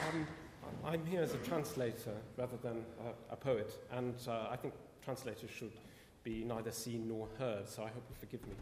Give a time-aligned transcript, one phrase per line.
[0.00, 0.26] Um,
[0.84, 4.74] I'm here as a translator rather than a, a poet, and uh, I think
[5.04, 5.72] translators should
[6.22, 8.54] be neither seen nor heard, so I hope you forgive me.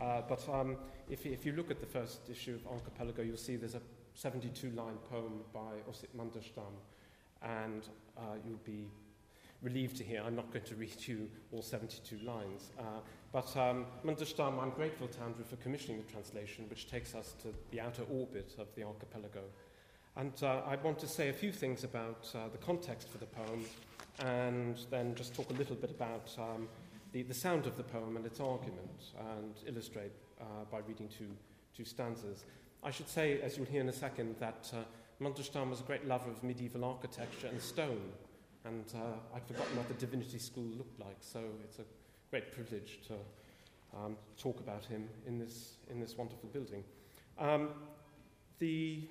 [0.00, 0.76] Uh, but um,
[1.08, 3.82] if, if, you look at the first issue of Archipelago, you'll see there's a
[4.14, 6.74] 72 line poem by Osip Mandelstam,
[7.42, 7.88] and
[8.18, 8.88] uh, you'll be
[9.62, 12.72] relieved to hear I'm not going to read you all 72 lines.
[12.78, 12.82] Uh,
[13.32, 17.48] but um, Mandelstam, I'm grateful to Andrew for commissioning the translation, which takes us to
[17.70, 19.42] the outer orbit of the archipelago.
[20.20, 23.24] And uh, I want to say a few things about uh, the context for the
[23.24, 23.64] poem
[24.18, 26.68] and then just talk a little bit about um,
[27.12, 31.30] the, the sound of the poem and its argument and illustrate uh, by reading two,
[31.74, 32.44] two stanzas.
[32.84, 36.06] I should say, as you'll hear in a second, that uh, Mandelstam was a great
[36.06, 38.12] lover of medieval architecture and stone,
[38.66, 41.84] and uh, I'd forgotten what the Divinity School looked like, so it's a
[42.30, 43.14] great privilege to
[43.96, 46.84] um, talk about him in this, in this wonderful building.
[47.38, 47.70] Um,
[48.58, 49.08] the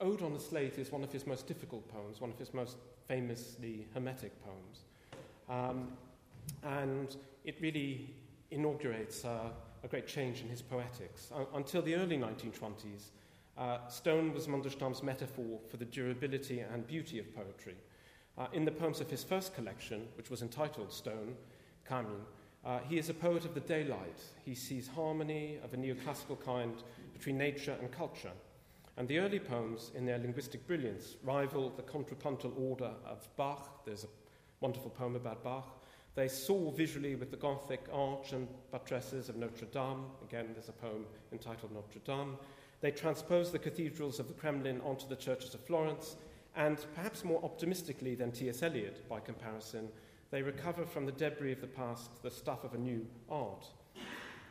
[0.00, 2.76] Ode on the Slate is one of his most difficult poems, one of his most
[3.08, 4.84] famously Hermetic poems.
[5.48, 5.88] Um,
[6.62, 8.14] and it really
[8.52, 9.50] inaugurates uh,
[9.82, 11.30] a great change in his poetics.
[11.34, 13.10] Uh, until the early 1920s,
[13.56, 17.74] uh, stone was Mandelstam's metaphor for the durability and beauty of poetry.
[18.36, 21.34] Uh, in the poems of his first collection, which was entitled Stone,
[21.90, 22.20] Kamin,
[22.64, 24.20] uh, he is a poet of the daylight.
[24.44, 26.74] He sees harmony of a neoclassical kind
[27.12, 28.30] between nature and culture.
[28.98, 33.84] And the early poems, in their linguistic brilliance, rival the contrapuntal order of Bach.
[33.86, 34.08] There's a
[34.58, 35.84] wonderful poem about Bach.
[36.16, 40.06] They soar visually with the Gothic arch and buttresses of Notre Dame.
[40.28, 42.36] Again, there's a poem entitled Notre Dame.
[42.80, 46.16] They transpose the cathedrals of the Kremlin onto the churches of Florence,
[46.56, 48.64] and perhaps more optimistically than T.S.
[48.64, 49.90] Eliot by comparison,
[50.32, 53.68] they recover from the debris of the past the stuff of a new art.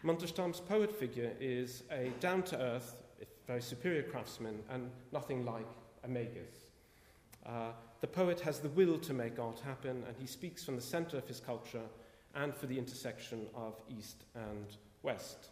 [0.06, 2.95] Mandelstam's poet figure is a down to earth,
[3.48, 5.67] very superior craftsman and nothing like
[6.03, 6.67] a magus.
[7.45, 10.81] Uh, the poet has the will to make art happen, and he speaks from the
[10.81, 11.88] center of his culture
[12.36, 15.48] and for the intersection of East and West.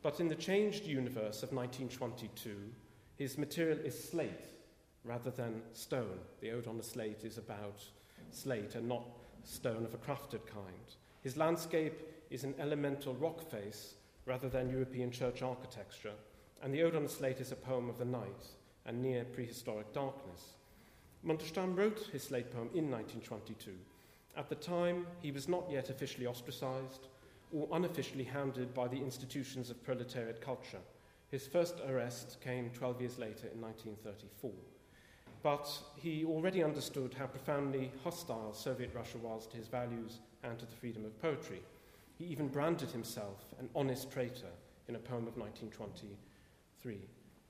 [0.00, 2.56] But in the changed universe of 1922,
[3.16, 4.46] his material is slate
[5.02, 6.18] rather than stone.
[6.40, 7.82] The Ode on the Slate is about
[8.30, 9.04] slate and not
[9.44, 10.94] stone of a crafted kind.
[11.22, 13.94] His landscape is an elemental rock face
[14.24, 16.14] rather than European church architecture
[16.64, 18.46] and the Ode on the Slate is a poem of the night
[18.86, 20.54] and near prehistoric darkness.
[21.24, 23.70] Mandelstam wrote his slate poem in 1922.
[24.34, 27.08] At the time, he was not yet officially ostracized
[27.52, 30.80] or unofficially hounded by the institutions of proletariat culture.
[31.30, 34.50] His first arrest came 12 years later in 1934.
[35.42, 40.64] But he already understood how profoundly hostile Soviet Russia was to his values and to
[40.64, 41.60] the freedom of poetry.
[42.18, 44.52] He even branded himself an honest traitor
[44.88, 46.16] in a poem of 1920
[46.84, 46.98] 3.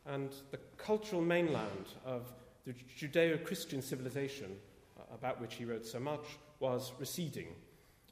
[0.07, 2.33] And the cultural mainland of
[2.65, 4.57] the Judeo Christian civilization,
[4.97, 6.25] uh, about which he wrote so much,
[6.61, 7.49] was receding.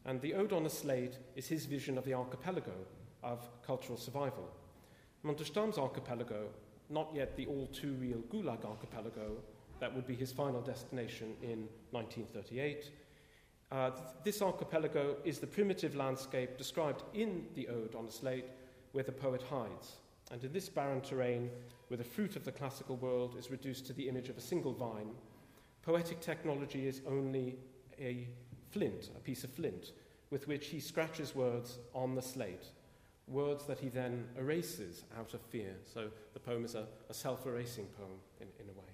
[0.04, 2.74] And the Ode on a Slate is his vision of the archipelago
[3.22, 4.50] of cultural survival.
[5.24, 6.48] Mandelstam's archipelago,
[6.90, 9.36] not yet the all too real Gulag archipelago,
[9.78, 12.90] that would be his final destination in 1938.
[13.70, 18.46] Uh, th- this archipelago is the primitive landscape described in the Ode on a Slate
[18.90, 19.98] where the poet hides.
[20.32, 21.50] And in this barren terrain,
[21.88, 24.72] where the fruit of the classical world is reduced to the image of a single
[24.72, 25.10] vine,
[25.82, 27.58] poetic technology is only
[28.00, 28.26] a
[28.70, 29.92] flint, a piece of flint,
[30.30, 32.68] with which he scratches words on the slate,
[33.28, 35.74] words that he then erases out of fear.
[35.84, 38.92] So the poem is a, a self erasing poem in, in a way.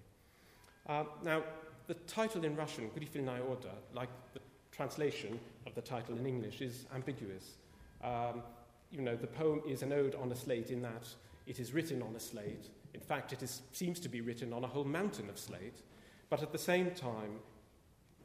[0.89, 1.45] Uh, now,
[1.87, 4.41] the title in Russian, Griffelnaya Oda, like the
[4.73, 7.55] translation of the title in English, is ambiguous.
[8.03, 8.43] Um,
[8.91, 11.07] you know, the poem is an ode on a slate in that
[11.47, 12.69] it is written on a slate.
[12.95, 15.83] In fact, it is, seems to be written on a whole mountain of slate.
[16.31, 17.41] But at the same time,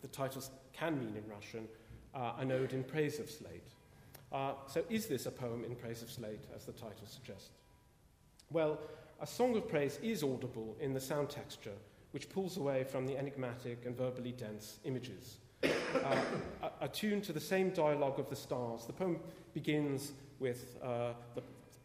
[0.02, 1.68] the titles can mean in Russian
[2.14, 3.70] uh, an ode in praise of slate.
[4.32, 7.52] Uh, so, is this a poem in praise of slate, as the title suggests?
[8.52, 8.80] Well,
[9.22, 11.78] a song of praise is audible in the sound texture,
[12.12, 15.38] which pulls away from the enigmatic and verbally dense images.
[15.94, 19.20] Uh, attuned to the same dialogue of the stars, the poem
[19.54, 21.42] begins with uh, the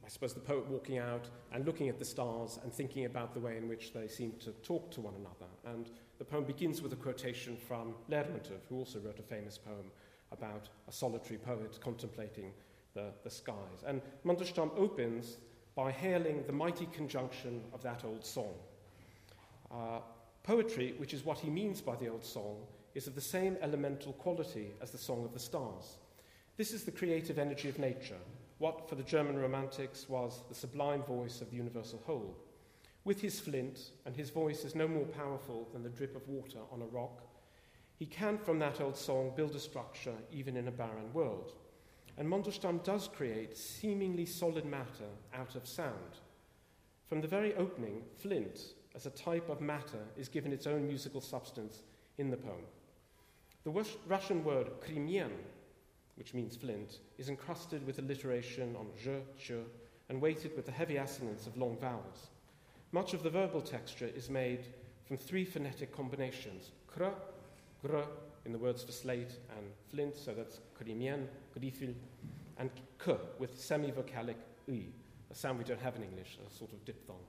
[0.08, 3.40] I suppose, the poet walking out and looking at the stars and thinking about the
[3.40, 5.52] way in which they seem to talk to one another.
[5.66, 9.90] And the poem begins with a quotation from Lermontov, who also wrote a famous poem
[10.32, 12.52] about a solitary poet contemplating
[12.94, 13.84] the, the skies.
[13.86, 15.36] And Mandelstam opens
[15.74, 18.54] by hailing the mighty conjunction of that old song.
[19.70, 19.98] Uh,
[20.42, 22.56] poetry, which is what he means by the old song,
[22.94, 25.98] is of the same elemental quality as the song of the stars.
[26.56, 28.16] This is the creative energy of nature,
[28.58, 32.36] what for the German Romantics was the sublime voice of the universal whole.
[33.04, 36.58] With his flint, and his voice is no more powerful than the drip of water
[36.72, 37.22] on a rock,
[37.96, 41.52] he can, from that old song, build a structure even in a barren world.
[42.16, 46.20] And Mandelstam does create seemingly solid matter out of sound.
[47.08, 51.20] From the very opening, flint, as a type of matter, is given its own musical
[51.20, 51.82] substance
[52.18, 52.66] in the poem.
[53.64, 55.32] The Russian word Kremien,
[56.18, 59.60] which means flint, is encrusted with alliteration on je, je,
[60.08, 62.28] and weighted with the heavy assonance of long vowels.
[62.92, 64.66] Much of the verbal texture is made
[65.06, 67.04] from three phonetic combinations kr,
[67.86, 67.98] gr
[68.44, 71.26] in the words for slate and flint, so that's kremien,
[71.56, 71.94] grifil,
[72.58, 72.70] and
[73.04, 74.36] k with semivocalic
[74.70, 74.84] i,
[75.30, 77.20] a sound we don't have in English, a sort of diphthong.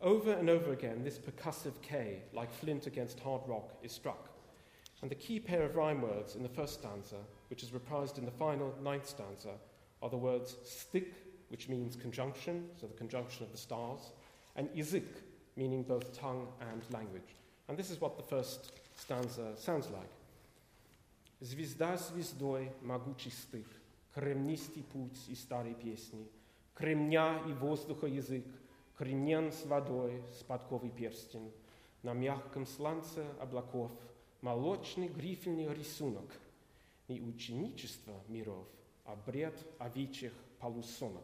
[0.00, 4.28] Over and over again, this percussive K, like flint against hard rock, is struck.
[5.01, 7.17] And the key pair of rhyme words in the first stanza,
[7.49, 9.53] which is reprised in the final ninth stanza,
[10.01, 11.13] are the words stick,
[11.49, 14.11] which means conjunction, so the conjunction of the stars,
[14.55, 15.23] and izik,
[15.55, 17.35] meaning both tongue and language.
[17.67, 20.09] And this is what the first stanza sounds like.
[21.41, 23.67] Звезда звездой могучий стык,
[24.13, 26.27] кремнистый путь и старой песни,
[26.73, 28.45] кремня и воздуха язык,
[28.97, 31.53] кремнен с водой, с подковой перстень,
[32.03, 33.91] на мягком сланце облаков,
[34.43, 36.29] молочный грифельный рисунок,
[37.07, 38.67] не ученичество миров,
[39.05, 41.23] а бред овечьих полусонок.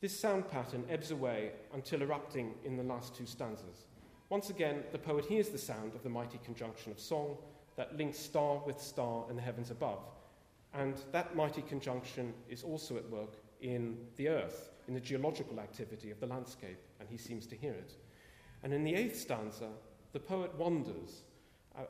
[0.00, 3.86] This sound pattern ebbs away until erupting in the last two stanzas.
[4.28, 7.36] Once again, the poet hears the sound of the mighty conjunction of song
[7.76, 10.00] that links star with star in the heavens above.
[10.74, 16.10] And that mighty conjunction is also at work in the earth, in the geological activity
[16.10, 17.94] of the landscape, and he seems to hear it.
[18.62, 19.70] And in the eighth stanza,
[20.12, 21.22] the poet wonders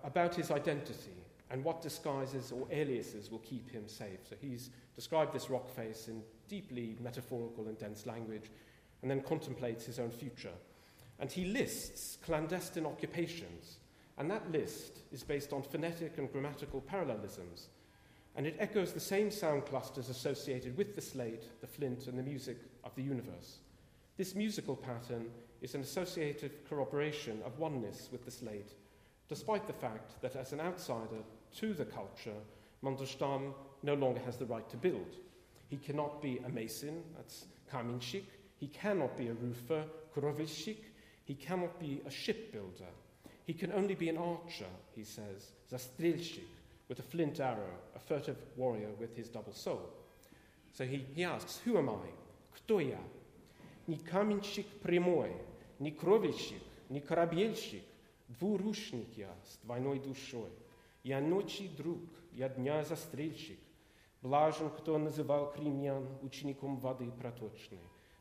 [0.04, 1.12] about his identity
[1.52, 4.20] and what disguises or aliases will keep him safe.
[4.28, 8.50] So he's described this rock face in deeply metaphorical and dense language,
[9.02, 10.54] and then contemplates his own future.
[11.20, 13.78] And he lists clandestine occupations,
[14.18, 17.68] and that list is based on phonetic and grammatical parallelisms.
[18.36, 22.24] And it echoes the same sound clusters associated with the slate, the flint, and the
[22.24, 23.60] music of the universe.
[24.18, 25.30] This musical pattern
[25.62, 28.74] is an associative corroboration of oneness with the slate,
[29.34, 31.24] despite the fact that as an outsider
[31.56, 32.40] to the culture,
[32.84, 33.52] Mandelstam
[33.82, 35.16] no longer has the right to build.
[35.70, 38.26] He cannot be a mason, that's Kaminschik.
[38.60, 39.86] He cannot be a roofer,
[40.16, 40.78] Kurovischik.
[41.26, 42.92] He cannot be a shipbuilder.
[43.48, 46.54] He can only be an archer, he says, Zastrilschik,
[46.88, 49.90] with a flint arrow, a furtive warrior with his double soul.
[50.74, 52.10] So he, he asks, Who am I?
[52.56, 52.98] Kto ya?
[53.88, 55.32] Ni kaminchik primoy,
[55.80, 57.82] ni krovichik, ni karabielchik,
[58.29, 60.51] двурушник я с двойной душой.
[61.03, 62.03] Я ночи друг,
[62.33, 63.59] я дня застрельщик,
[64.21, 67.79] Блажен, кто называл кремнян учеником воды проточной.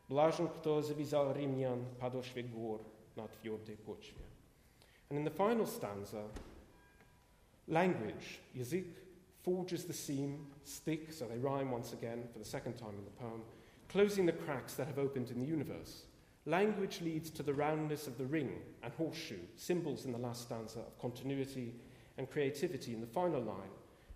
[0.08, 2.82] Блажен, кто завязал римлян подошве гор
[3.16, 4.22] на твердой почве.
[5.10, 6.28] And in the final stanza,
[7.66, 8.94] language, yazik,
[9.42, 13.12] forges the seam, stick, so they rhyme once again for the second time in the
[13.12, 13.42] poem,
[13.90, 16.04] closing the cracks that have opened in the universe.
[16.45, 20.81] Language leads to the roundness of the ring and horseshoe, symbols in the last stanza
[20.81, 21.75] of continuity
[22.19, 23.71] and creativity in the final line,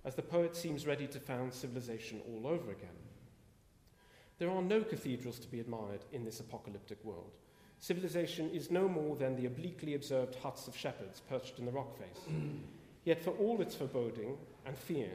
[0.04, 2.88] as the poet seems ready to found civilization all over again.
[4.38, 7.32] There are no cathedrals to be admired in this apocalyptic world.
[7.78, 11.96] Civilization is no more than the obliquely observed huts of shepherds perched in the rock
[11.96, 12.24] face.
[13.04, 15.10] Yet, for all its foreboding and fear,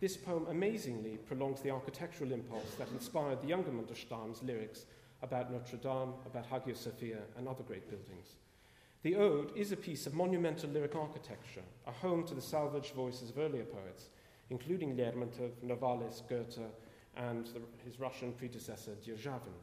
[0.00, 4.84] this poem amazingly prolongs the architectural impulse that inspired the younger Mandelstam's lyrics
[5.26, 8.36] about Notre Dame, about Hagia Sophia, and other great buildings.
[9.02, 13.30] The Ode is a piece of monumental lyric architecture, a home to the salvaged voices
[13.30, 14.08] of earlier poets,
[14.50, 16.58] including Lermontov, Novalis, Goethe,
[17.16, 19.54] and the, his Russian predecessor, Derzhavin.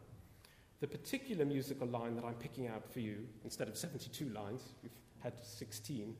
[0.81, 4.91] The particular musical line that I'm picking out for you, instead of 72 lines, we've
[5.19, 6.15] had 16,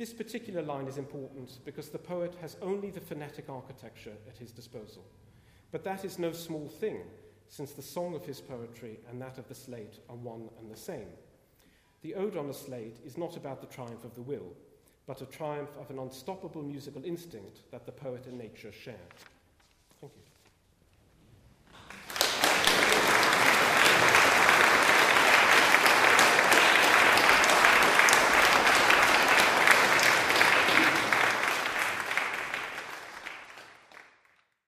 [0.00, 4.50] this particular line is important because the poet has only the phonetic architecture at his
[4.50, 5.04] disposal.
[5.72, 7.02] But that is no small thing,
[7.50, 10.76] since the song of his poetry and that of the slate are one and the
[10.76, 11.08] same.
[12.02, 14.54] The Ode on the Slate is not about the triumph of the will,
[15.06, 18.94] but a triumph of an unstoppable musical instinct that the poet and nature share.
[20.00, 20.39] Thank you.